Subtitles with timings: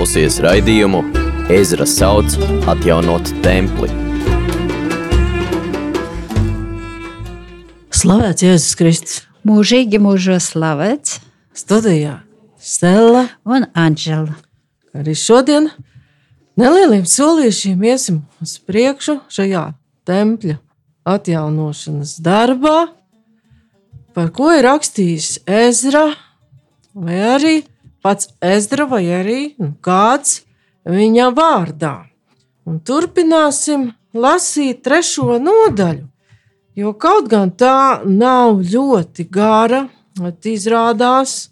[0.00, 1.02] klausies raidījumu
[1.52, 2.32] Ezra sauc
[2.72, 3.90] atjaunot templi.
[7.92, 9.18] Slavēts Jēzus Kristus!
[9.44, 11.18] Mūžīgi mūžos slavēts
[11.52, 12.14] Studijā
[12.56, 14.38] Stela un Anģela.
[14.96, 15.68] arī šodien
[16.56, 19.66] nelieliem solīšiem iesim uz priekšu šajā
[20.08, 20.56] tempļa
[21.04, 22.88] atjaunošanas darbā,
[24.16, 26.14] par ko ir rakstījis Ezra,
[26.96, 27.54] vai arī
[28.02, 30.42] pats Ezra, vai arī nu, kāds
[30.88, 31.94] viņa vārdā.
[32.68, 36.06] Un turpināsim lasīt trešo nodaļu,
[36.76, 39.86] jo kaut gan tā nav ļoti gara,
[40.20, 41.50] bet izrādās,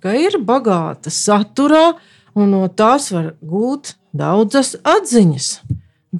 [0.00, 1.96] ka ir bagāta saturā,
[2.36, 5.48] un no tās var gūt daudzas atziņas.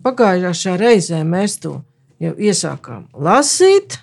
[0.03, 1.79] Pagājušā reizē mēs to
[2.21, 3.99] jau iesākām lasīt,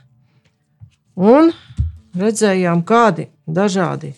[1.16, 1.52] un
[2.18, 4.14] redzējām, kādi dažādi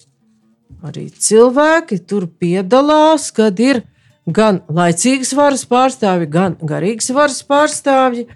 [0.86, 3.82] arī cilvēki tur piedalās, kad ir
[4.26, 8.28] gan laicīgas varas pārstāvji, gan garīgas varas pārstāvji.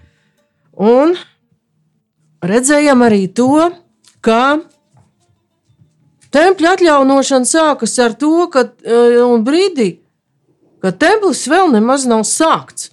[0.80, 1.16] Un
[2.46, 3.70] redzējām arī to,
[4.24, 4.60] ka
[6.34, 9.90] tempļa atjaunošana sākas ar to, ka eh, brīdī,
[10.80, 12.92] kad templis vēl nemaz nav sākts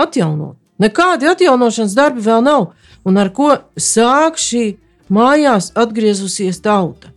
[0.00, 0.58] atjaunot.
[0.82, 2.72] Nekādi atjaunošanas darbi vēl nav,
[3.06, 4.74] un ar ko sāk šī
[5.12, 7.13] mājās atgriezusies tauta?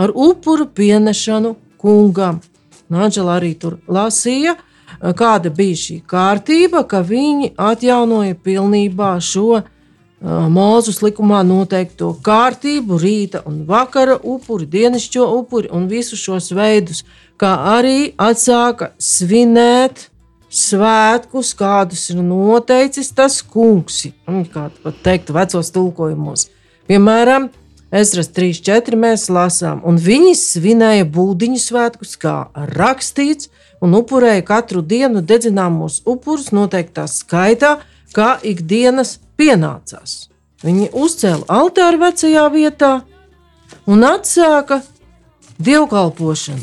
[0.00, 2.40] Ar upuru pienešanu kungam.
[2.90, 4.56] Nāģela arī tur lasīja,
[4.98, 9.68] kāda bija šī kārtība, ka viņi atjaunoja pilnībā šo uh,
[10.20, 17.04] Mūzus likumā noteikto kārtību, rīta un vakara upuri, dienascho upuri un visus šos veidus,
[17.40, 20.10] kā arī atsāka svinēt
[20.50, 24.02] svētkus, kādus ir noteicis tas kungs.
[24.28, 26.48] Un, Kā pat teikt, vecos tulkojumos.
[26.90, 27.48] Piemēram,
[27.90, 33.50] Ezras 3.4 mēs lasām, un viņi svinēja būdiņu svētkus, kā rakstīts,
[33.82, 37.80] un upurēja katru dienu dedzināmos upurus noteiktā skaitā,
[38.14, 40.28] kā ikdienas pienācās.
[40.62, 42.92] Viņi uzcēla altāru vecajā vietā
[43.90, 44.82] un atsāka
[45.58, 46.62] dievkalpošanu.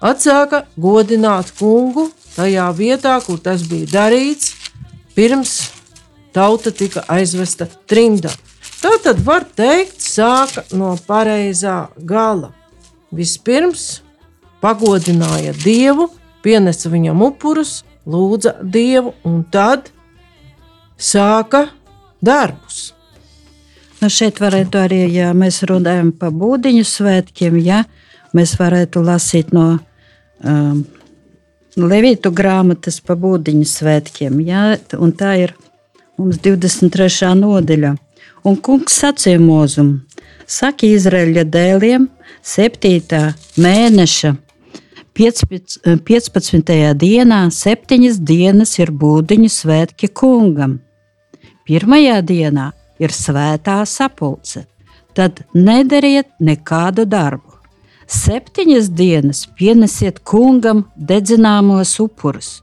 [0.00, 4.54] Atsāka godināt kungu tajā vietā, kur tas bija darīts,
[5.12, 5.58] pirms
[6.32, 8.32] tauta tika aizvesta trimdā.
[8.80, 12.54] Tā tad var teikt, sāka no pareizā gala.
[13.12, 14.00] Vispirms
[14.62, 16.06] pagodināja Dievu,
[16.44, 19.90] pienesa viņam upurus, lūdza Dievu, un tad
[20.96, 21.66] sāka
[22.24, 22.94] darbus.
[24.00, 27.82] Nu šeit varētu arī, ja mēs runājam par būdiņu svētkiem, ja
[28.32, 30.84] mēs varētu lasīt no um,
[31.80, 34.40] Levītu grāmatas par būdiņu svētkiem.
[34.42, 35.52] Ja, un tā ir
[36.18, 37.28] mums 23.
[37.38, 37.92] nodaļa.
[38.40, 39.98] Un kungs sacīja mūzum,
[40.48, 42.06] saka Izraēļa dēliem,
[42.40, 43.18] 7.
[43.60, 44.30] mēneša
[45.20, 45.76] 15.
[46.08, 46.72] 15.
[46.96, 50.78] dienā, septiņas dienas ir būdiņu svētki kungam.
[51.68, 52.70] Pirmajā dienā
[53.02, 54.64] ir svētā sapulce,
[55.12, 57.58] tad nedariet nekādu darbu.
[58.10, 62.62] Septiņas dienas pienesiet kungam dedzināmos upurus,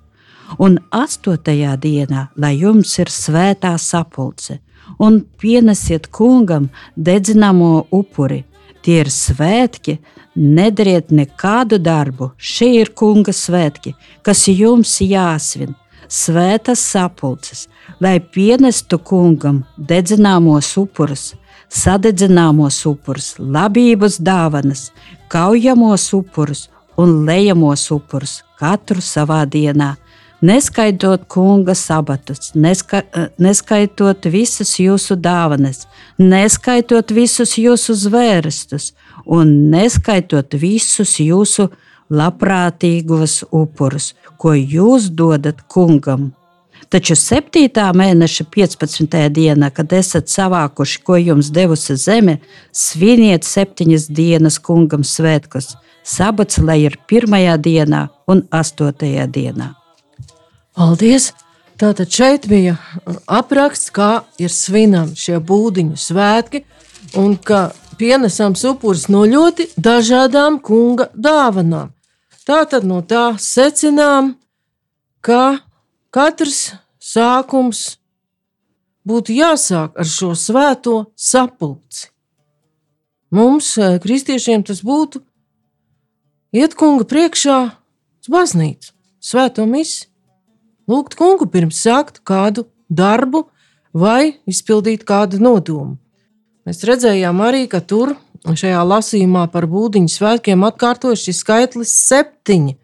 [0.57, 4.57] un astotajā dienā, lai jums ir svētā sapulce,
[4.99, 8.43] un pienesiet kungam dedzināmo upuri.
[8.83, 9.97] Tie ir svētki,
[10.37, 12.31] nedariet nekādu darbu.
[12.37, 15.75] Šie ir kunga svētki, kas jums jāsvin.
[16.07, 17.65] Svētas sapulces,
[17.99, 21.33] lai pienestu kungam dedzināmos upurus,
[21.67, 24.91] sadedzināmos upurus, labības dāvanas,
[25.27, 29.95] kaujamos upurus un lejamos upurus katru savā dienā.
[30.41, 33.01] Neskaitot kunga sabatus, neska,
[33.41, 35.87] neskaitot visas jūsu dāvanas,
[36.21, 38.91] neskaitot visus jūsu zvērestus
[39.25, 41.71] un neskaitot visus jūsu
[42.13, 46.29] labprātīgos upurus, ko jūs dodat kungam.
[46.93, 47.65] Taču 7.
[47.97, 49.17] mēneša 15.
[49.33, 52.37] dienā, kad esat savākuši, ko jums devusi zeme,
[52.71, 55.73] sviniet septiņas dienas kungam svētkus.
[56.05, 59.73] Sabats lai ir pirmajā dienā un astotajā dienā.
[60.77, 61.31] Paldies!
[61.81, 62.75] Tātad šeit bija
[63.25, 66.59] apraksts, kā ir svinami šie būdiņu svētki,
[67.17, 71.89] un ka pienesams upuris no ļoti dažādām kunga dāvanām.
[72.45, 74.35] Tātad no tā secinām,
[75.25, 75.63] ka
[76.13, 77.97] katrs sākums
[79.01, 82.11] būtu jāsāk ar šo svēto sapulci.
[83.33, 85.23] Mums, eh, kristiešiem, tas būtu
[86.53, 87.57] iet kunga priekšā
[88.21, 90.13] uz baznīcu, svēto misiju
[90.87, 93.45] lūgt kungu pirms sākt kādu darbu
[93.93, 95.97] vai izpildīt kādu nodomu.
[96.67, 98.15] Mēs redzējām arī, ka tur
[98.47, 102.75] šajā lasījumā par būdiņu svētkiem atkārtojas šis skaitlis septiņi.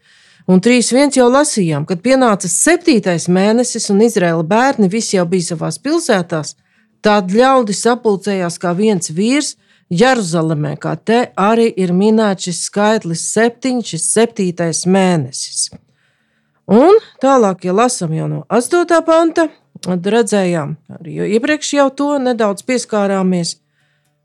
[0.48, 5.80] Un 3.1 jau lasījām, kad pienāca septītais mēnesis un Izraēla bērni visi jau bija savās
[5.80, 6.58] pilsētās,
[7.04, 9.54] tad ļaudis sapulcējās kā viens vīrs
[9.94, 15.70] Jeruzalemē, kā te arī ir minēts šis skaitlis septiņš, šis septītais mēnesis.
[16.74, 19.02] Un tālāk, ja lasām jau no 8.
[19.06, 19.50] panta,
[19.84, 23.58] tad redzējām, arī iepriekš jau to nedaudz pieskārāmies,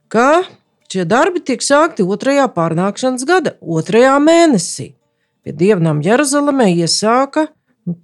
[0.08, 0.44] ka
[0.88, 4.94] šie darbi tiek sākti otrajā pārnākšanas gada, otrajā mēnesī
[5.44, 7.48] pie dievnām Jeruzalemē iesāka.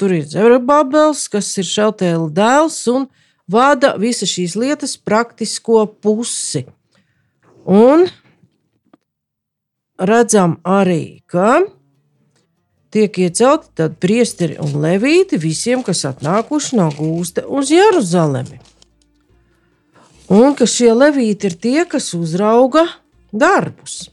[0.00, 3.04] Tur ir Zerubabels, kas ir Šeltēla dēls un
[3.52, 6.64] vada visas šīs lietas praktisko pusi.
[7.68, 8.06] Un
[10.00, 11.66] redzam arī, ka
[12.94, 18.60] tiek iecelti tādi priesteri un levīti visiem, kas atnākuši no gūsta uz Jeruzalemi.
[20.32, 22.86] Un ka šie levīti ir tie, kas uzrauga
[23.32, 24.08] darbus.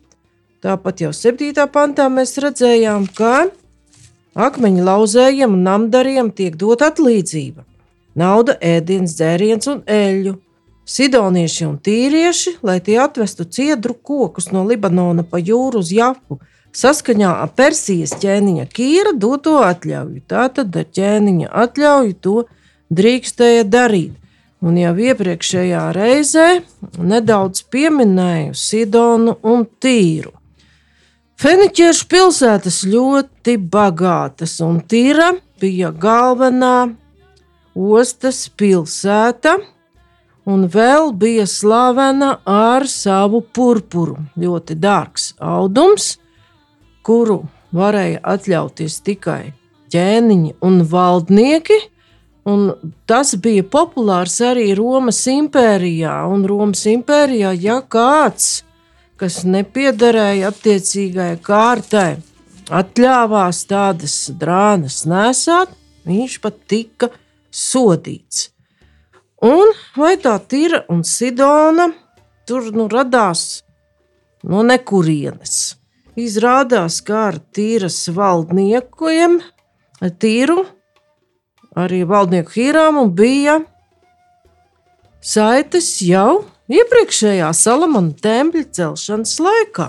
[0.62, 1.54] Tāpat jau 7.
[1.74, 3.48] pantā mēs redzējām, ka
[4.36, 7.64] akmeņu lauzējiem un namdariem tiek dot atlīdzība.
[8.20, 10.36] Nauda, ēdiens, dzēriens un eļļu.
[10.92, 16.42] Sidonieši un tīrieši, lai tie atvestu ciedru kokus no Libanona pa jūru uz Japu,
[16.78, 20.24] saskaņā ar Persijas ķēniņa kīra doto atļauju.
[20.32, 22.36] Tātad ar ķēniņa atļauju to
[22.92, 24.18] drīkstēja darīt.
[24.62, 26.48] Un jau iepriekšējā reizē
[27.02, 30.36] nedaudz pieminēju Sidonu un Tīru.
[31.42, 36.92] Feniķiešu pilsētas ļoti bagātas, un Tīra bija galvenā
[37.74, 39.56] ostas pilsēta,
[40.46, 44.20] un vēl bija slavena ar savu purpuru.
[44.38, 46.20] Ļoti dārgs audums,
[47.06, 47.42] kuru
[47.76, 49.54] varēja atļauties tikai
[49.94, 51.80] ķēniņi un valdnieki.
[52.52, 52.72] Un
[53.06, 56.16] tas bija populārs arī Romas impērijā.
[56.26, 58.64] Un Romas impērijā, ja kāds
[59.22, 62.16] kas nepiederēja attiecīgai kārtai,
[62.74, 65.76] atļāvās tādas drānas nesāt,
[66.10, 67.12] viņš pat tika
[67.54, 68.48] sodīts.
[69.46, 71.92] Un vai tā Tīra un Sidona
[72.50, 73.62] tur nu radās
[74.42, 75.81] no nekurienes?
[76.22, 79.40] Izrādās, ka ar tīras valdniekiem,
[80.22, 80.66] tīru,
[81.78, 83.62] arī valdnieku hīrām bija
[85.22, 89.88] saites jau iepriekšējā Salamana tempļa celšanas laikā.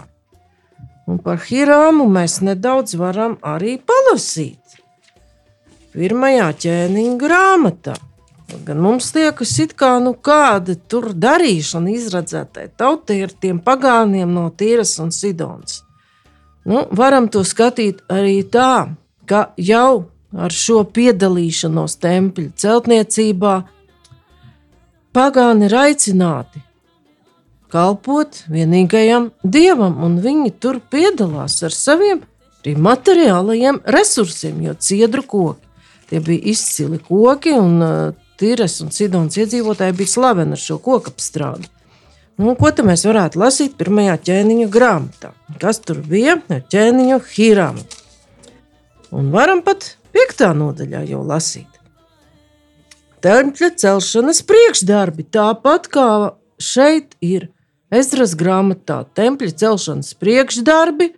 [1.11, 4.79] Un par Hirāmu mēs nedaudz varam arī palasīt.
[5.93, 7.97] Pirmajā ķēniņa grāmatā.
[8.67, 14.99] Gan mums liekas, kā nu kāda tur darīšana izredzētai tautai ar tiem pagāniem no Tīras
[15.03, 15.81] un Sidonas.
[16.69, 18.95] Nu, varam to skatīt arī tā,
[19.27, 23.55] ka jau ar šo piedalīšanos tempļa celtniecībā
[25.13, 26.63] pagāni ir aicināti
[27.73, 32.23] kalpot vienīgajam dievam, un viņi tur piedalās ar saviem
[32.63, 35.73] materiālajiem resursiem, jo ciedru koki
[36.13, 41.13] tie bija izcili koki, un uh, Tīras un Sidonas iedzīvotāji bija slaveni ar šo koku
[41.13, 41.69] apstrādi.
[42.43, 45.29] Nu, ko tad mēs varētu lasīt pirmajā ķēniņa grāmatā?
[45.63, 46.41] Kas tur bija?
[46.51, 47.79] Ķēniņa hīrām.
[49.15, 51.69] Un varam pat piektā nodaļā jau lasīt.
[53.23, 56.09] Tempļa celšanas priekšdarbi, tāpat kā
[56.59, 57.47] šeit ir
[57.95, 61.13] Ezras grāmatā tempļa celšanas priekšdarbi,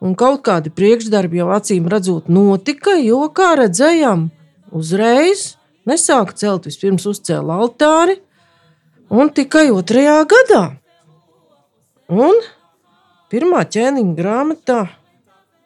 [0.00, 4.30] un kaut kādi priekšdarbi jau acīm redzot notika, jo, kā redzējām,
[4.72, 5.50] uzreiz
[5.84, 8.22] nesāka celt, vispirms uzcēla altāri,
[9.12, 10.62] un tikai otrajā gadā.
[12.12, 12.40] Un
[13.32, 14.80] pirmā ķēniņa grāmatā,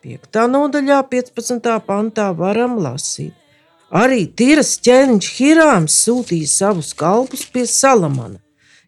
[0.07, 0.43] 5.
[0.51, 1.71] nodaļā, 15.
[1.87, 3.35] pantā, varam lasīt.
[3.95, 8.43] Arī Tīras ķēniņš Hirāms sūtīja savus kalpus pie Salamana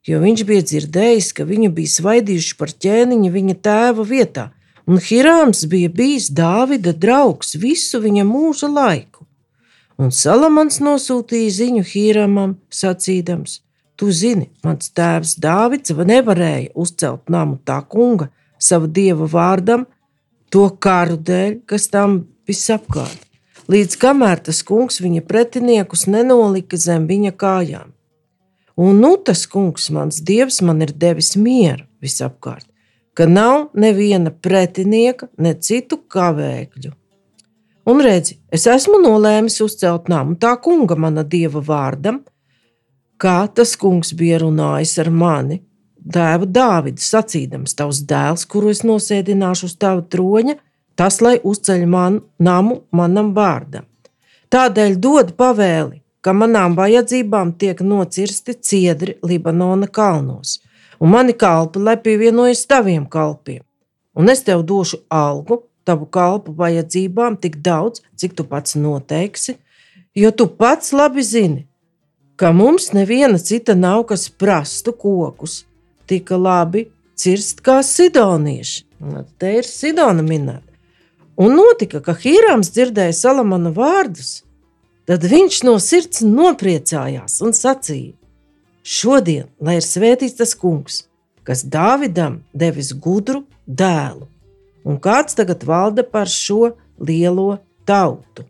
[0.08, 4.48] jo viņš bija dzirdējis, ka viņu bija svaidījuši par ķēniņa viņa tēva vietā,
[4.88, 9.26] un Hirāms bija bijis Dāvida draugs visu viņa mūža laiku.
[9.98, 13.60] Un Salamans nosūtīja ziņu Hīramam, sacīdams:
[13.98, 18.28] Tu zini, mans tēvs Dāvids nevarēja uzcelt namu tā kunga,
[18.58, 19.86] sava dieva vārdam,
[20.54, 23.26] to karu dēļ, kas tam visapkārt,
[23.66, 27.90] līdz kamēr tas kungs viņa pretiniekus nenolika zem viņa kājām.
[28.78, 32.68] Un nu tas kungs, mans dievs, man ir devis mieru visapkārt,
[33.18, 36.94] ka nav neviena pretinieka, ne citu kavēkļu.
[37.90, 42.22] Un redzi, es esmu nolēmis uzcelt namu tā kunga, mana dieva vārdam,
[43.18, 45.60] kā tas kungs bija runājis ar mani,
[46.14, 50.56] tēvu Dāvidu, sacīdams, tavs dēls, kuru es nosēdināšu uz tava troņa,
[50.98, 53.86] tas lai uzceļ man namu manam vārdam.
[54.48, 60.58] Tādēļ dod pavēli, ka manām vajadzībām tiek nocirsti ciedri Libanona kalnos,
[60.98, 63.62] un mani kalpi, lai pievienojas taviem kalpiem.
[64.18, 69.54] Un es tev došu algu, tavu kalpu vajadzībām tik daudz, cik tu pats noteiksi,
[70.16, 71.67] jo tu pats labi zini,
[72.38, 75.64] ka mums neviena cita nav, kas prastu kokus
[76.06, 76.86] tik labi
[77.18, 78.84] cirst kā sidonieši.
[78.98, 80.62] Nu, te ir Sidona minēta.
[81.38, 84.42] Un notika, ka Hīrāms dzirdēja Salamana vārdus,
[85.06, 88.14] tad viņš no sirds nopriecājās un sacīja:
[88.82, 91.04] Šodien, lai ir svētīts tas kungs,
[91.46, 94.26] kas Dāvidam devis gudru dēlu,
[94.86, 98.46] un kāds tagad valda par šo lielo tautu.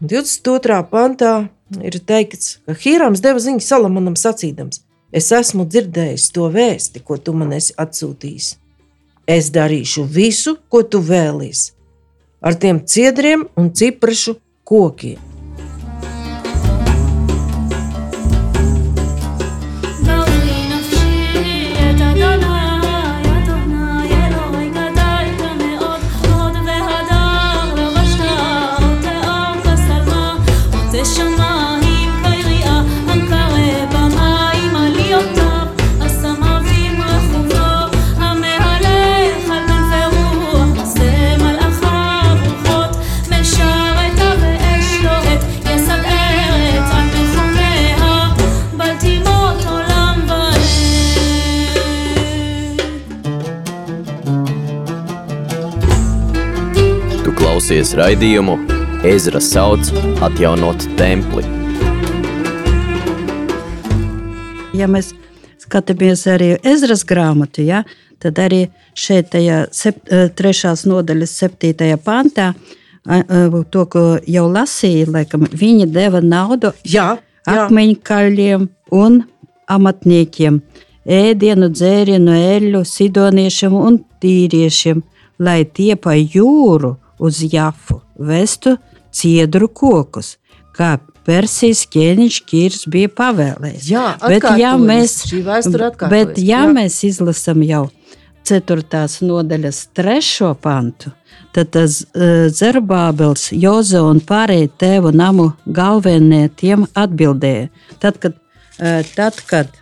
[0.00, 0.82] 22.
[0.92, 1.34] pantā
[1.78, 7.34] ir teikts, ka Hīrāms deva ziņu Salamanam sacīdams: Es esmu dzirdējis to vēsti, ko tu
[7.34, 8.52] man esi atsūtījis.
[9.30, 11.70] Es darīšu visu, ko tu vēlies,
[12.42, 15.29] ar tiem ciedriem un ciprašu kokiem.
[57.80, 58.54] Klausies raidījumu
[59.08, 59.88] Ezra sauc
[60.20, 61.40] atjaunot templi.
[64.76, 65.14] Ja mēs
[65.62, 67.84] skatāmies arī Ezras grāmatu, ja,
[68.20, 72.52] tad arī šeit, tajā sep, eh, trešās nodaļas, septītajā pantā,
[73.70, 77.64] to, ko jau lasīja, laikam, viņi deva naudu jā, jā.
[77.64, 79.22] akmeņkaļiem un
[79.72, 80.60] amatniekiem,
[81.08, 85.00] ēdienu, dzērienu, eļļu, sidoniešiem un tīriešiem,
[85.40, 88.76] lai tie pa jūru uz Jafu vestu
[89.12, 90.36] ciedru kokus,
[90.76, 90.96] kā
[91.26, 93.88] Persijas ķēniņš Kīrs bija pavēlējis.
[93.92, 95.18] Jā, bet, ja mēs,
[96.08, 96.68] bet, ja jā.
[96.72, 97.84] mēs izlasām jau
[98.48, 99.02] 4.
[99.28, 100.48] nodaļas 3.
[100.64, 101.12] pantu,
[101.54, 107.68] tad tas uh, Zerbābels, Jozo un pārējie tēvu namu galvenie tiem atbildēja.
[108.02, 108.40] Tad, kad,
[108.80, 109.76] uh, tad, kad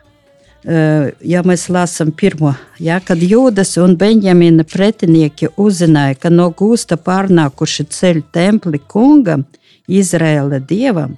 [0.64, 7.86] ja mēs lasām pirmo, ja, kad Jūdas un Benjamina pretinieki uzzināja, ka no gūsta pārnākuši
[7.94, 9.46] ceļu templi kungam,
[9.88, 11.14] Izraēla dievam,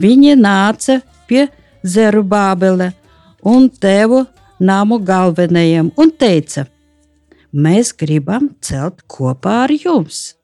[0.00, 1.48] viņi nāca pie
[1.84, 2.92] Zerubābele
[3.44, 4.22] un tevu
[4.58, 6.64] namu galvenajiem un teica:
[7.52, 10.34] Mēs gribam celt kopā ar jums,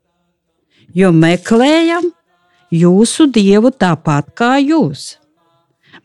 [0.94, 2.12] jo meklējam
[2.70, 5.19] jūsu dievu tāpat kā jūs.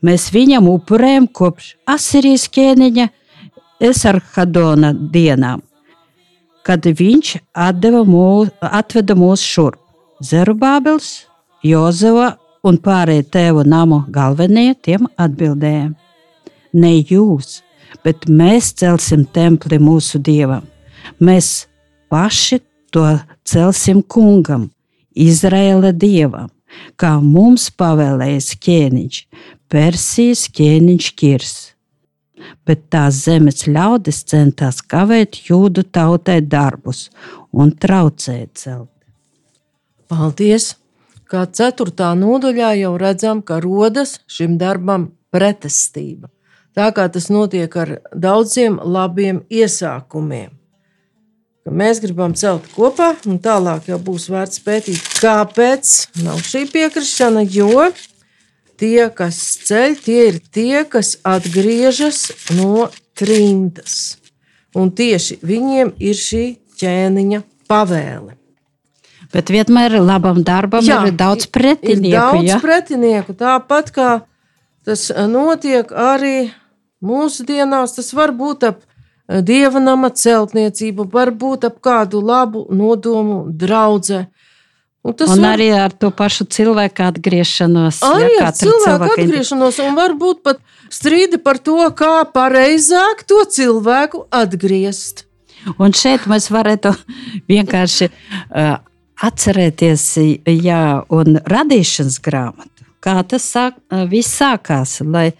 [0.04, 3.08] Mēs viņam upurējam kopš Asirijas ķēniņa
[3.86, 5.62] Esarhadona dienām,
[6.64, 7.36] kad viņš
[8.08, 9.80] mūs, atveda mūs šurp.
[10.24, 11.26] Zerubābels,
[11.60, 15.90] Jozeva un pārējie tēvu namu galvenie tiem atbildēja:
[16.72, 17.60] Ne jūs,
[18.04, 20.64] bet mēs celsim templi mūsu dievam.
[21.20, 21.66] Mēs
[22.08, 23.04] paši to
[23.44, 24.70] celsim kungam,
[25.16, 26.50] Izraēla dievam,
[26.96, 29.20] kā mums pavēlējis ķēniņš,
[29.72, 31.54] Persijas ķēniņš Kirs.
[32.66, 37.08] Bet tās zemes ļaudis centās kavēt jūdu tautai darbus
[37.50, 38.92] un traucēt celt.
[40.06, 40.76] Paldies!
[41.26, 46.30] Kā ceturtā nodaļā jau redzam, ka rodas šim darbam pretestība.
[46.76, 50.52] Tā kā tas notiek ar daudziem labiem iesākumiem.
[51.66, 57.42] Ka mēs gribam celt kopā, un tālāk jau būs vērts pētīt, kāpēc nav šī piekrišana,
[57.50, 57.88] jo
[58.80, 64.16] tie, kas ceļ, tie ir tie, kas atgriežas no trimdas.
[64.76, 66.44] Un tieši viņiem ir šī
[66.80, 68.36] ķēniņa pavēle.
[69.32, 72.06] Bet vienmēr labam darbam Jā, ir daudz pretinieku.
[72.06, 72.58] Ir daudz ja?
[72.62, 73.34] pretinieku.
[73.36, 74.10] Tāpat kā
[74.86, 76.50] tas notiek arī
[77.04, 78.84] mūsdienās, tas var būt ap
[79.26, 84.24] dieva nama celtniecību, varbūt ap kādu labu nodomu draugu
[85.06, 85.52] Un, un var...
[85.54, 88.00] arī ar to pašu cilvēku atgriešanos.
[88.06, 90.58] Arī ja, ar cilvēku cilvēka atgriešanos, un varbūt pat
[90.90, 95.22] strīdi par to, kā pareizāk to cilvēku atgriezt.
[95.82, 96.92] Un šeit mēs varētu
[97.50, 98.76] vienkārši uh,
[99.28, 100.08] atcerēties,
[100.50, 100.82] jā,
[101.14, 105.30] un radīšanas grāmatu, kā tas sāk, uh, viss sākās, lai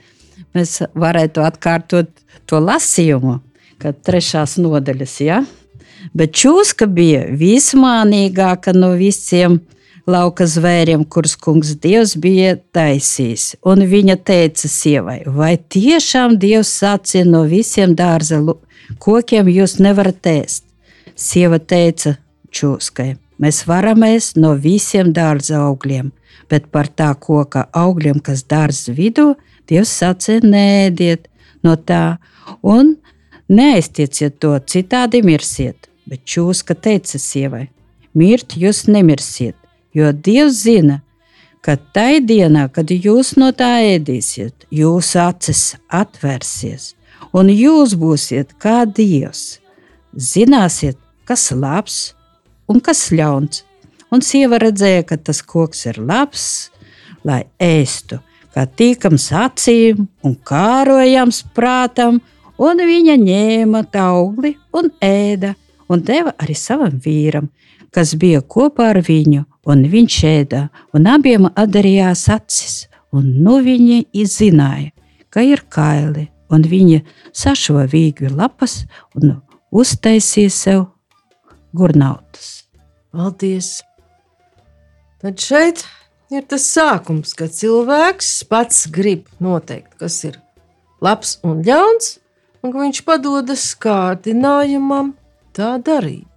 [0.55, 2.11] mēs varētu atkārtot
[2.47, 3.41] to lasījumu,
[3.83, 5.43] kad trešās nodaļas, jā.
[5.43, 5.66] Ja?
[6.15, 9.61] Bet čūska bija vismānīgāka no visiem
[10.07, 13.57] lauka zvēriem, kurus kungs Dievs bija taisījis.
[13.67, 18.41] Un viņa teica sievai, vai tiešām Dievs sacīja no visiem dārza
[19.03, 20.65] kokiem jūs nevarat ēst?
[21.17, 22.17] Sieva teica
[22.53, 23.17] čūskai.
[23.43, 26.13] Mēs varam ēst no visiem dārza augļiem,
[26.49, 29.35] bet par tā koka augļiem, kas dārza vidū,
[29.67, 31.27] Dievs sacīja, nēdiet
[31.67, 32.19] no tā
[32.63, 32.95] un
[33.51, 35.91] neaiztieciet to, citādi mirsiet.
[36.07, 37.67] Bet čūska teica sievai:
[38.15, 39.57] Mirt jūs nemirsiet,
[39.95, 41.01] jo Dievs zina,
[41.61, 46.93] ka tai dienā, kad jūs no tā ēdīsiet, jūsu acis atvērsies,
[47.35, 49.59] un jūs būsiet kā Dievs.
[50.15, 50.97] Zināsiet,
[51.27, 52.15] kas labs
[52.71, 53.65] un kas ļauns.
[54.15, 56.71] Un sieva redzēja, ka tas koks ir labs,
[57.27, 58.21] lai ēstu,
[58.55, 62.23] kā tīkams acīm un kārojams prātam,
[62.57, 65.57] un viņa ņēma augli un ēda,
[65.89, 67.49] un deva arī savam vīram,
[67.95, 74.05] kas bija kopā ar viņu, un viņš ēda, un abiem atdarījās acis, un nu viņi
[74.13, 74.93] izzināja,
[75.31, 77.03] ka ir kaili, un viņa
[77.35, 78.85] sašuva vīgu lapas
[79.17, 79.39] un
[79.73, 80.87] uztaisīja sev
[81.77, 82.67] gurnautas.
[83.13, 83.81] Paldies!
[85.23, 85.87] Tad šeit
[86.31, 90.37] ir tas sākums, kad cilvēks pats grib noteikt, kas ir
[91.03, 92.19] labs un ļauns,
[92.63, 95.15] un ka viņš padodas kārdinājumam
[95.57, 96.29] tā darīt.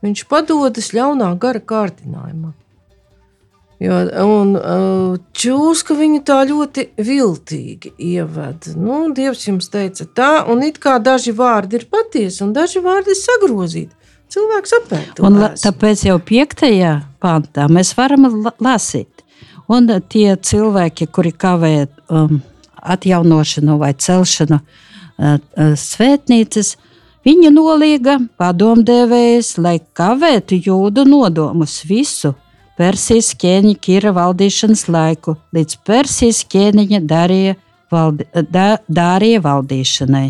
[0.00, 2.56] Viņš padodas ļaunā gara kārdinājumam.
[3.80, 3.96] Jo,
[4.28, 4.50] un
[5.40, 8.74] čūska viņu tā ļoti viltīgi ievada.
[8.76, 13.14] Nu, Dievs jums teica tā, un it kā daži vārdi ir patiesi, un daži vārdi
[13.14, 13.96] ir sagrozīti.
[14.30, 15.24] Cilvēks apēta.
[15.26, 16.92] Un la, tāpēc jau piektajā
[17.24, 18.28] pantā mēs varam
[18.62, 19.24] lasīt.
[19.70, 21.72] Un tie cilvēki, kuri kavē
[22.12, 22.38] um,
[22.80, 24.68] atjaunošanu vai celšanu uh,
[25.24, 26.76] uh, svētnīcas,
[27.26, 32.34] viņa nolīga padomdevējs, lai kavētu jūdu nodomus visu
[32.80, 37.58] Persijas ķēniņa Kira valdīšanas laiku, līdz Persijas ķēniņa darīja,
[37.92, 40.28] valdi, da, darīja valdīšanai.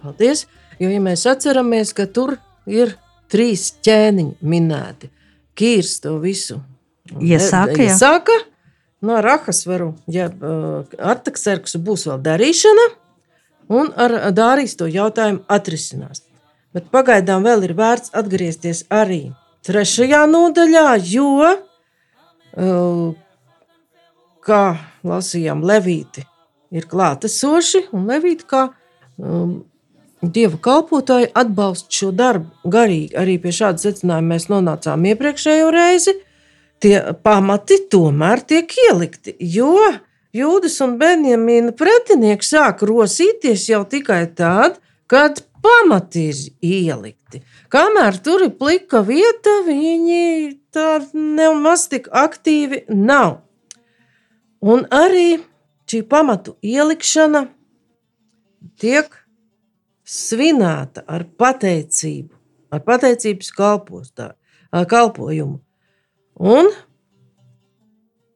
[0.00, 0.46] Paldies!
[0.80, 2.94] Jo, ja mēs atceramies, ka tur ir
[3.30, 5.10] trīs ķēniņi minēti.
[5.58, 6.62] Kīrs to visu
[7.20, 7.76] iesāka.
[7.76, 8.38] iesāka.
[9.02, 12.88] No Rahas varu, ja uh, Artaksarksu būs vēl darīšana,
[13.72, 16.24] un ar Dārijas to jautājumu atrisinās.
[16.72, 19.24] Bet pagaidām vēl ir vērts atgriezties arī
[19.66, 23.02] trešajā nodaļā, jo, uh,
[24.42, 24.62] kā
[25.06, 26.24] lasījām, Levīti
[26.72, 28.64] ir klātesoši, un Levīti kā
[29.18, 29.60] um,
[30.22, 33.10] Dieva kalpotāji atbalsta šo darbu garīgi.
[33.18, 36.14] Arī pie šāda secinājuma mēs nonācām iepriekšējo reizi.
[36.82, 36.94] Tie
[37.26, 39.74] pamati tomēr tiek ielikti, jo
[40.32, 47.42] Jūdas un Benjamīna pretinieki sāk rosīties jau tikai tad, kad pamati ir ielikti.
[47.72, 53.42] Kamēr tur ir plika vieta, viņi tā nemaz tik aktīvi nav.
[54.64, 55.42] Un arī
[55.92, 57.44] šī pamatu ielikšana
[58.80, 59.12] tiek
[60.08, 62.32] svinēta ar pateicību,
[62.72, 64.32] ar pateicības kalpostā,
[64.72, 65.60] kalpojumu.
[66.40, 66.70] Un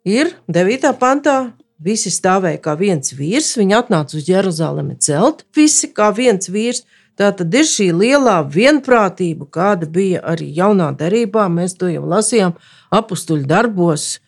[0.05, 0.93] ir 9.
[1.01, 1.39] pantā.
[1.77, 6.87] Visi stāvēja kā viens vīrs, viņi atnāca uz Jeruzalemi celt, visi kā viens vīrs.
[7.17, 11.47] Tā tad ir šī lielā vienprātība, kāda bija arī jaunā derībā.
[11.49, 12.53] Mēs to jau lasījām
[12.93, 14.19] apakstuļu darbos,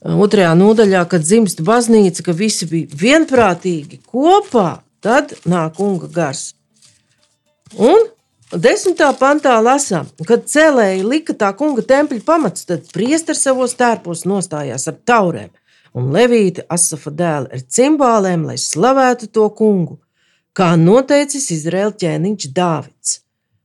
[0.00, 4.80] otrajā nodaļā, kad dzimst baznīca, ka visi bija vienprātīgi kopā.
[5.04, 6.54] Tad nāk kunga gars.
[7.76, 8.08] Un
[8.50, 14.88] desmitā pantā lasām, kad cēlēji lika tā kunga tempļa pamats, tad priesteris savos tērpos nostājās
[14.88, 15.52] ar taurēm,
[15.98, 19.98] un Levīti Asafa dēli ar cimbālēm, lai slavētu to kungu,
[20.54, 23.20] kā noteicis Izraēla ķēniņš Dāvids.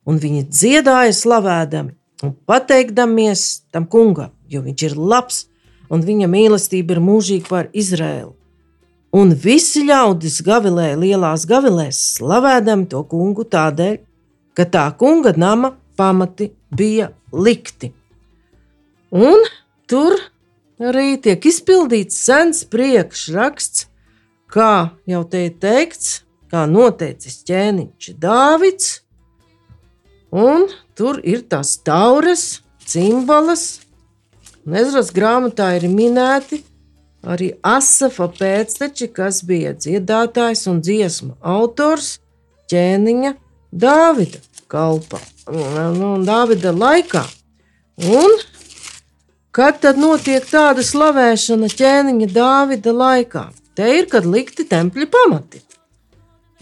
[0.10, 1.93] Un viņi dziedāja slavēdami
[2.26, 5.43] un pateikdamies tam kungam, jo viņš ir labs
[5.93, 8.34] un viņa mīlestība ir mūžīga par Izraēlu.
[9.13, 14.00] Un visi ļaudis gavilēja lielās gavilēs, slavēdami to kungu tādēļ,
[14.58, 17.91] ka tā kunga nama pamati bija likti.
[19.13, 19.46] Un
[19.86, 20.17] tur
[20.82, 23.88] arī tiek izpildīts sens priekšraksts,
[24.54, 29.00] kā jau te ir teikts, kā noteicis ķēniņš Dāvids.
[30.34, 33.84] Un tur ir tās taures, cimbalas,
[34.66, 36.64] un Ezras grāmatā ir minēti
[37.24, 42.18] arī Asafa pēcteči, kas bija dziedātājs un dziesmu autors
[42.72, 43.36] ķēniņa
[43.74, 44.42] Dāvida
[44.74, 47.24] kalpa nu, Dāvida laikā.
[48.10, 48.38] Un
[49.54, 53.46] kad tad notiek tāda slavēšana ķēniņa Dāvida laikā?
[53.78, 55.62] Te ir, kad likti tempļa pamati.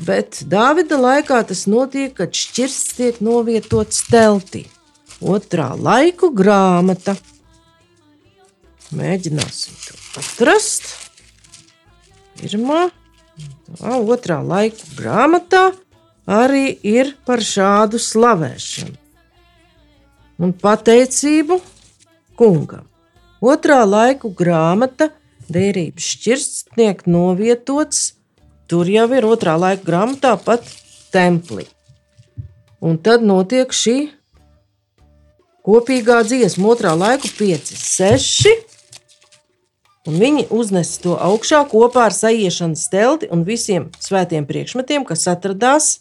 [0.02, 4.66] Bet Dāvida laikā tas notiek, kad šķirsts tiek novietots teltī.
[5.22, 7.16] Otrā laiku grāmata.
[8.98, 10.90] Mēģināsim to atrast.
[12.42, 12.88] Pirmā,
[13.78, 15.68] tā, otrā laika grāmatā
[16.28, 18.98] arī ir par šādu slavēšanu.
[20.42, 21.60] un pateicību
[22.42, 22.88] kungam.
[23.42, 25.12] Otrā laiku grāmata,
[25.52, 28.16] derības šķirstnieks novietots,
[28.70, 30.66] tur jau ir otrā laika grāmatā pat
[31.14, 31.68] templī.
[32.82, 34.10] Un tad notiek šī
[35.66, 38.54] kopīgā dziesma, otrā laika 5, 6.
[40.10, 45.92] Un viņi uznes to augšā kopā ar sajiešanas telti un visiem svētiem priekšmetiem, kas atradās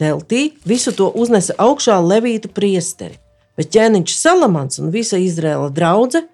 [0.00, 0.54] teltī.
[0.64, 3.20] Visu to uznesa augšā Levītu priesteri.
[3.60, 6.30] Bet ķēniņš Salamans un visa Izraela draudzene,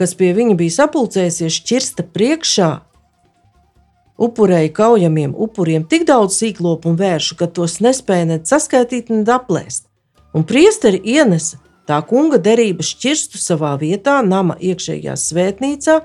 [0.00, 2.68] kas pie viņa bija sapulcējusies, šķirsta priekšā,
[4.16, 9.90] upurēja kaujamiem upuriem tik daudz sīklopu un vēršu, ka tos nespēja ne saskaitīt, ne aplēst.
[10.32, 16.00] Un priesteri ienesa tā kunga derības šķirstu savā vietā, nama iekšējā svētnīcā,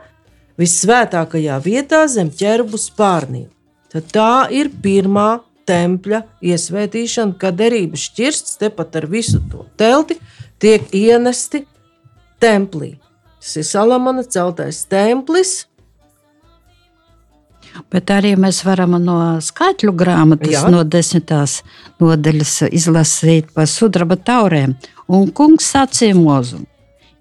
[0.60, 3.48] visvētākajā vietā zem ķerbu spārniem.
[3.96, 5.38] Tad tā ir pirmā
[5.70, 10.20] tempļa iesvētīšana, kad derības šķirsts tepat ar visu to telti
[10.60, 11.66] tiek ienesti
[12.42, 12.96] templī.
[13.40, 15.66] Tas ir Salamana celtais templis.
[17.92, 20.70] Bet arī mēs varam no skaitļu grāmatas, Jā.
[20.72, 21.60] no desmitās
[22.00, 24.78] nodaļas izlasīt par sudraba taurēm.
[25.12, 26.64] Un kungs sacīja mūzu: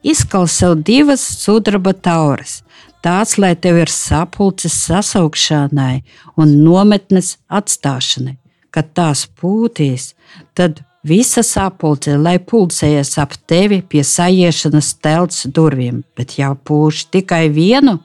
[0.06, 2.62] izkal sev divas sudraba taures,
[3.04, 6.04] tāds, lai tev ir sapulces sasaukšanai
[6.40, 8.38] un nometnes atstāšanai.
[8.74, 10.14] Kad tās pūtīs,
[10.54, 17.46] tad visa sapulce, lai pulcējas ap tevi pie sajiešanas telts durvīm, bet jau pūš tikai
[17.52, 17.98] vienu,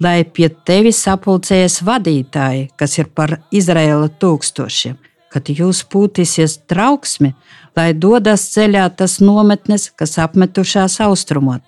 [0.00, 4.96] lai pie tevi sapulcējas vadītāji, kas ir par Izraēla tūkstošiem.
[5.32, 7.34] Kad jūs pūtīsies trauksmi,
[7.76, 11.64] lai dodas ceļā tas nometnes, kas apmetušās austrumot.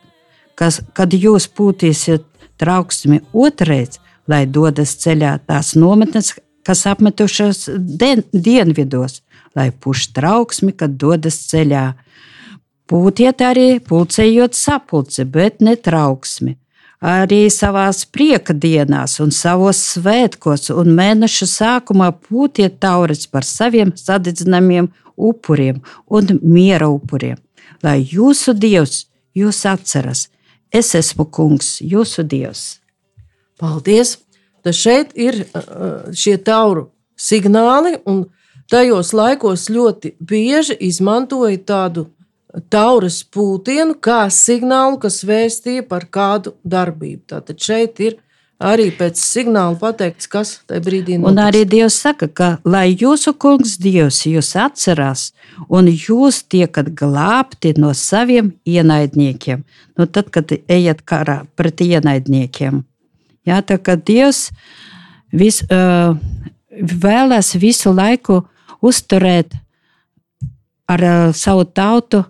[0.56, 2.24] Kas, kad jūs pūtīsiet
[2.58, 6.32] trauksmi otrreiz, lai dodas ceļā tās nometnes,
[6.66, 7.68] kas apmetušās
[8.32, 9.20] dienvidos,
[9.56, 11.92] lai puš trauksmi, kad dodas ceļā.
[12.88, 16.56] Pūtiet arī pulcējot sapulci, bet ne trauksmi.
[16.98, 24.88] Arī savā prieka dienās, un savos svētkos un mēneša sākumā pūtiet taures par saviem sadedzinājumiem,
[25.18, 25.78] upuriem
[26.10, 27.38] un miera upuriem,
[27.82, 30.28] lai jūsu dievs jūs atceras,
[30.68, 32.78] Es esmu kungs, jūsu dievs.
[33.60, 34.18] Paldies!
[34.64, 38.26] Tad šeit ir uh, šie tauru signāli, un
[38.70, 42.08] tajos laikos ļoti bieži izmantoja tādu
[42.72, 47.22] tauras pūtienu kā signālu, kas vēstīja par kādu darbību.
[47.34, 48.18] Tātad šeit ir
[48.58, 51.30] arī pēc signāla pateikts, kas tajā brīdī notiks.
[51.30, 55.28] Un arī Dievs saka, ka lai jūsu kungs Dievs jūs atcerās,
[55.68, 59.64] un jūs tiekat glābti no saviem ienaidniekiem,
[59.98, 62.82] nu tad, kad ejat karā pret ienaidniekiem.
[63.48, 64.48] Jā, tā kā Dievs
[65.32, 66.16] vis, uh,
[66.78, 68.42] vēlas visu laiku
[68.84, 69.56] uzturēt
[70.88, 72.22] ar uh, savu tautu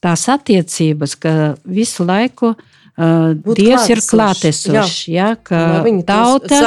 [0.00, 1.32] tās attiecības, ka
[1.68, 3.92] visu laiku uh, Dievs klātesoši.
[3.92, 5.02] ir klātesošs.
[5.12, 5.34] Ja,
[6.08, 6.62] tauta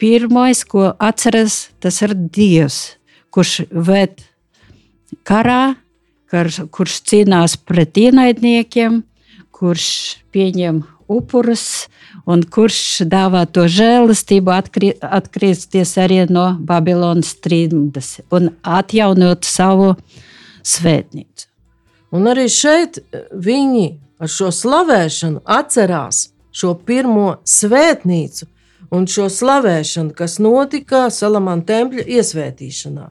[0.00, 2.96] pirmais, ko atceras, tas ir Dievs,
[3.34, 4.22] kurš ved
[5.28, 5.74] karā,
[6.30, 9.02] kurš cīnās pret ienaidniekiem,
[9.52, 9.90] kurš
[10.32, 11.88] pieņem upurus
[12.28, 19.94] un kurš dāvā to žēlastību, atkri, atgriezties arī no Babilonas strīdas un atjaunot savu
[20.66, 21.48] svētnīcu.
[22.10, 22.98] Un arī šeit
[23.32, 23.86] viņi
[24.20, 28.48] ar šo slavēšanu atcerās šo pirmo svētnīcu
[28.90, 33.06] un šo slavēšanu, kas notika Salamāna tempļa iesvētīšanā.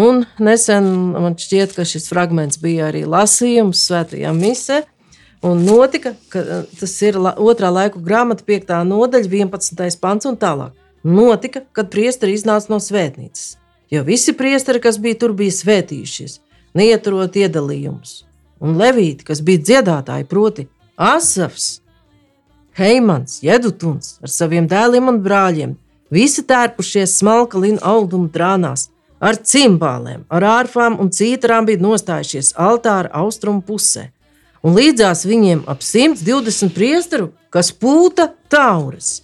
[0.00, 4.84] Un nesen man šķiet, ka šis fragments bija arī lasījums Svētajā misē.
[5.42, 8.74] Un notika, ka eh, tas ir otrā laika grāmata, 5.
[8.88, 10.00] nodaļa, 11.
[10.00, 10.76] pants un tālāk.
[11.00, 13.54] Notika, kad priesteri iznāca no svētnīcas.
[13.90, 16.38] Jo visi priesteri, kas bija tur, bija svētījušies,
[16.76, 18.20] neieturot iedalījumus
[18.60, 20.66] un Levīti, kas bija dziedātāji, proti,
[21.00, 21.80] Asafs,
[22.76, 25.74] Heimans, Jedutuns ar saviem dēliem un brāļiem,
[26.12, 33.10] visi tērpušies smalka lina audumu trānās, ar cimbālēm, ar ārfām un cītarām bija nostājušies altāra
[33.22, 34.10] austrumu pusē,
[34.62, 39.20] un līdzās viņiem ap 120 priesteru, kas pūta taures.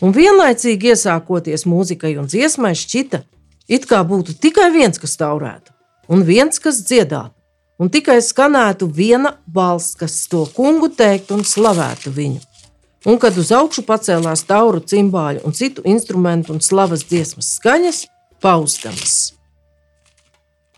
[0.00, 3.24] Un vienlaicīgi iesākoties mūzikai un dziesmai, šķita,
[3.68, 5.74] it kā būtu tikai viens, kas taurētu,
[6.08, 7.36] un viens, kas dziedātu
[7.80, 12.40] un tikai skanētu viena balss, kas to kungu teiktu un slavētu viņu.
[13.08, 18.02] Un kad uz augšu pacēlās tauru, cimbāļu un citu instrumentu un slavas dziesmas skaņas,
[18.44, 19.32] paustamas.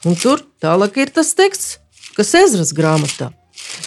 [0.07, 1.81] Un tur tālāk ir tas teksts,
[2.15, 3.33] kas Ezras grāmatā.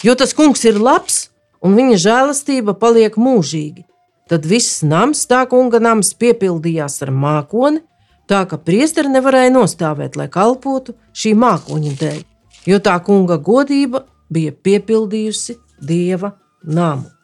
[0.03, 1.29] Jo tas kungs ir labs
[1.65, 3.85] un viņa žēlastība paliek mūžīgi.
[4.29, 7.83] Tad viss nams, tā kunga nams, piepildījās ar mākoni,
[8.29, 12.23] tā ka priesteri nevarēja nostāvēt, lai kalpotu šī mākoņa dēļ
[12.65, 16.33] jo tā kunga godība bija piepildījusi dieva
[16.63, 17.14] namu.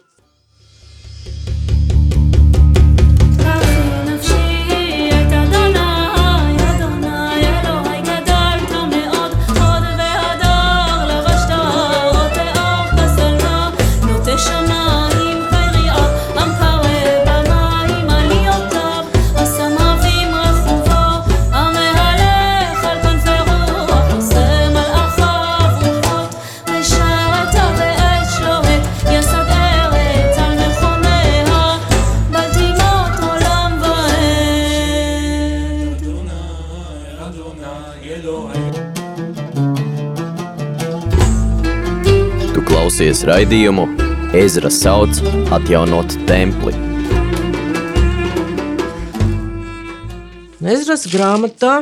[43.01, 43.83] Tu klausies raidījumu
[44.37, 45.17] Ezra sauc
[45.55, 46.69] atjaunot templi.
[50.61, 51.79] Ezras grāmatā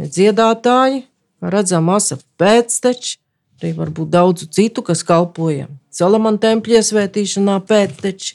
[0.00, 1.04] dziedātāji,
[1.46, 3.20] redzam, asa pēcteči,
[3.60, 8.34] arī varbūt daudzu citu, kas kalpoja Salamana tempļa iesvētīšanā pēcteči.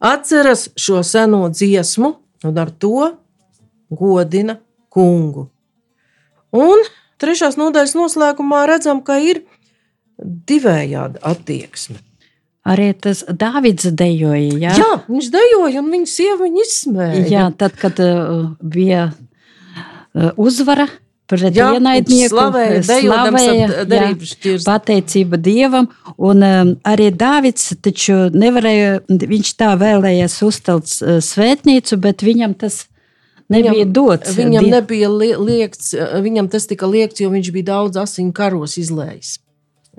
[0.00, 2.14] Atceras šo seno dziesmu
[2.48, 3.10] un ar to
[3.92, 4.56] godina
[4.88, 5.50] kungu.
[6.56, 6.88] Un
[7.20, 9.44] trešās nodaļas noslēgumā redzam, ka ir
[10.24, 11.96] divējāda attieksme.
[12.68, 14.58] Arī tas Dārvids dejoja.
[14.60, 17.22] Jā, Jā, viņš dejoja, un viņa sieva viņu izsmēja.
[17.32, 20.88] jā tad, kad uh, bija uh, uzvara
[21.28, 25.88] pret Jā, ienaidnieku, slavēja, ap slavēja, jā, pateicība Dievam.
[26.16, 32.82] Un um, arī Dārvids taču nevarēja, viņš tā vēlējās uzcelt uh, svētnīcu, bet viņam tas
[33.48, 34.36] nebija Viņam- dots.
[34.36, 38.76] Viņam Die- nebija li- liekts, viņam tas tika liekts, jo viņš bija daudz asiņu karos
[38.80, 39.38] izlējis.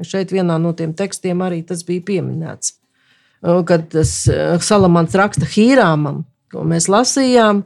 [0.05, 2.75] Šeit vienā no tiem tekstiem arī tas bija pieminēts.
[3.39, 7.61] Kad tas eh, Salamans raksta Hīrāmam, ko mēs lasījām,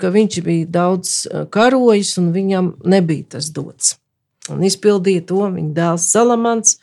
[0.00, 3.94] ka viņš bija daudz eh, karojis un viņam nebija tas dots.
[4.52, 6.76] Un izpildīja to viņa dēls Salamans.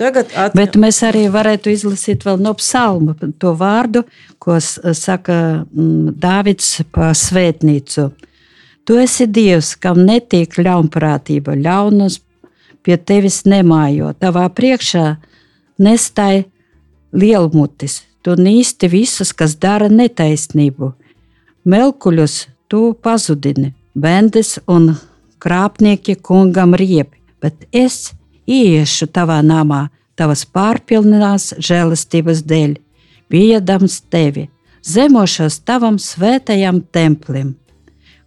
[0.00, 0.56] Tagad at...
[0.56, 4.02] Bet mēs arī varētu izlasīt vēl no psalma to vārdu,
[4.42, 8.08] ko s- saka Dāvids par svētnīcu.
[8.86, 12.18] Tu esi Dievs, kam netīk ļaunprātība, ļaunums
[12.86, 14.12] pie tevis nemājo.
[14.14, 15.16] Tavā priekšā
[15.82, 16.44] nestāj
[17.12, 18.04] lielmutis.
[18.22, 20.92] Tu nīsti visus, kas dara netaisnību.
[21.66, 24.92] Melkuļus tu pazudini, bendes un
[25.42, 28.12] krāpnieki kungam riepi, bet es
[28.46, 29.86] ieiešu tavā namā,
[30.18, 32.76] tavas pārpilnās žēlastības dēļ,
[33.30, 34.48] bijadams tevi,
[34.82, 37.54] zemošos tavam svētajam templim.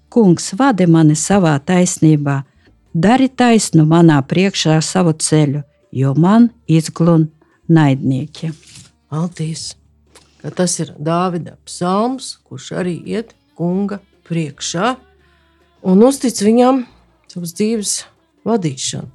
[0.10, 2.42] Kungs, vadi mani savā taisnībā,
[2.94, 7.30] dari taisnu manā priekšā savu ceļu, jo man izglun
[7.70, 8.52] naidnieki.
[9.10, 9.74] Altīs,
[10.42, 14.00] ka tas ir Dāvida psalms, kurš arī iet kunga
[14.30, 14.96] priekšā
[15.90, 16.84] un uztic viņam
[17.30, 17.94] savas dzīves
[18.48, 19.10] vadīšanu.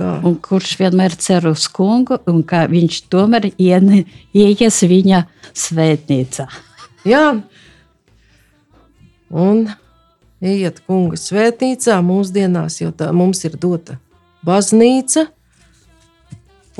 [0.00, 0.14] Kā?
[0.24, 6.46] Un kurš vienmēr cer uz kungu, un ka viņš tomēr iene- ieies viņa svētnīcā.
[7.04, 7.42] Jā,
[9.30, 9.68] un
[10.40, 13.98] iet kunga svētnīcā mūsdienās, jo tā mums ir dota
[14.46, 15.26] baznīca.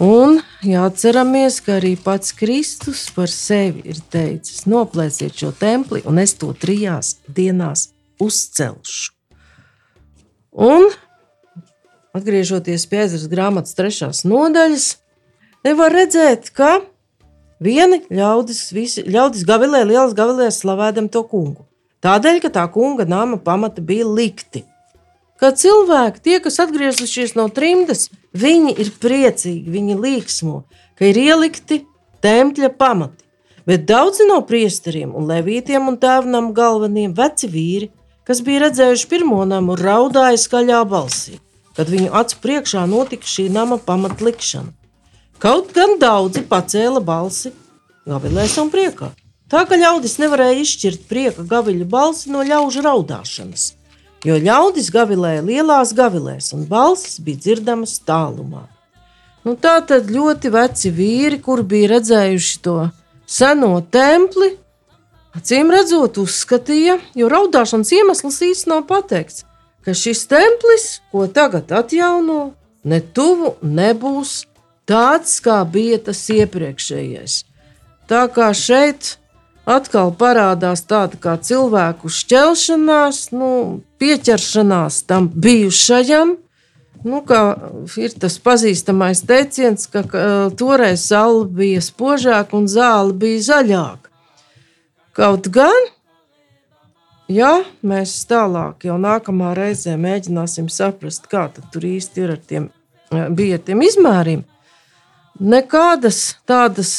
[0.00, 6.32] Un jāatceramies, ka arī pats Kristus par sevi ir teicis: noplēsiet šo templi, un es
[6.40, 7.90] to trijās dienās
[8.22, 9.12] uzcelšu.
[10.50, 10.88] Un,
[12.16, 14.86] atgriežoties pie ezras grāmatas trešās nodaļas,
[15.66, 16.80] nevar redzēt, ka
[17.62, 21.69] vieni ļaudis, visi, ļaudis gavilē, lielas gavilēs slavēdam to kungu.
[22.00, 24.64] Tādēļ, ka tā kunga nama pamata bija likti.
[25.40, 30.62] Kā cilvēki, tie, kas atgriezušies no trimdas, viņi ir priecīgi, viņi līksmo,
[30.96, 31.82] ka ir ielikti
[32.24, 33.24] tempļa pamati.
[33.68, 37.90] Bet daudzi no priesteriem un levītiem un tēvnam galveniem veci vīri,
[38.28, 41.38] kas bija redzējuši pirmo namu, raudāja skaļā balsī,
[41.76, 44.72] kad viņu acu priekšā notika šī nama pamatlikšana.
[45.40, 47.52] Kaut gan daudzi pacēla balsi
[48.08, 49.12] gavilēs un priekā.
[49.50, 53.64] Tā ka ļaudis nevarēja izšķirt prieka gaviļu balsi no ļaužu raudāšanas,
[54.22, 58.68] jo ļaudis gavilēja lielās gavilēs, un balsis bija dzirdamas tālumā.
[59.42, 62.76] Nu, tā tad ļoti veci vīri, kur bija redzējuši to
[63.26, 64.52] seno templi,
[65.34, 69.42] acīm redzot, uzskatīja, jo raudāšanas iemesls īsti nav pateikts,
[69.82, 72.52] ka šis templis, ko tagad atjauno,
[72.84, 74.44] ne tuvu nebūs
[74.86, 77.40] tāds, kā bija tas iepriekšējais.
[78.10, 79.16] Tā kā šeit
[79.70, 83.50] atkal parādās tāda kā cilvēku šķelšanās, nu,
[84.02, 86.36] pieķeršanās tam bijušajam.
[87.00, 87.22] Nu,
[87.96, 90.24] ir tas pazīstamais teiciens, ka, ka
[90.60, 94.12] toreiz saule bija spožāka un zāle bija zaļāka.
[95.16, 95.88] Kaut gan
[97.30, 97.50] ja
[97.86, 102.68] mēs tālāk, jau nākamā reizē mēģināsim saprast, kā tur īsti ir ar tiem,
[103.36, 104.44] bija ar tiem izmēriem,
[105.40, 106.94] nekādas tādas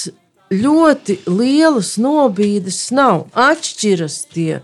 [0.51, 3.27] ļoti lielas nobīdes nav.
[3.37, 4.61] Atšķiras tie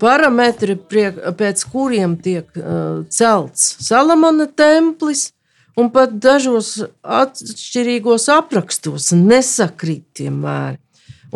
[0.00, 5.30] parametri, priek, pēc kuriem tiek uh, celts Salamana templis,
[5.78, 10.80] un pat dažos atšķirīgos aprakstos nesakrīt tie mēri.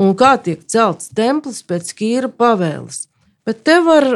[0.01, 3.05] Un kā tiek celts templis pēc kīra pavēles.
[3.45, 4.07] Bet te var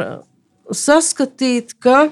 [0.73, 2.09] saskatīt, ka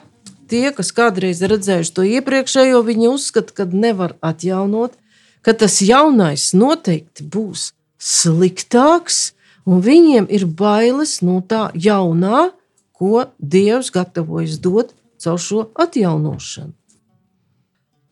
[0.52, 4.94] tie, kas kādreiz redzējuši to iepriekšējo, viņi uzskata, ka nevar atjaunot,
[5.44, 9.34] ka tas jaunais noteikti būs sliktāks,
[9.68, 12.52] un viņiem ir bailes no tā jaunā,
[12.94, 16.74] ko Dievs gatavojas dot caur šo atjaunošanu.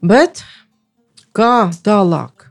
[0.02, 0.42] Bet
[1.38, 2.50] kā tālāk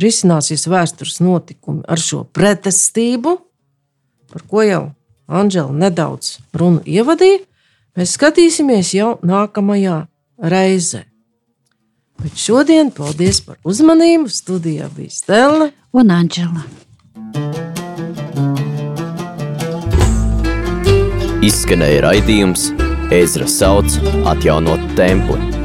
[0.00, 3.36] risināsies vēstures notikumi ar šo pretestību,
[4.32, 4.84] par ko jau
[5.32, 7.44] Anģela nedaudz runu ievadīja,
[7.96, 10.02] mēs skatīsimies jau nākamajā
[10.52, 11.06] reizē.
[12.20, 14.28] Bet šodien paldies par uzmanību.
[14.30, 16.66] Studijā bija Stela un Anģela.
[21.42, 22.68] Izskanēja raidījums
[23.12, 23.96] Ezra sauc
[24.30, 25.61] atjaunot templi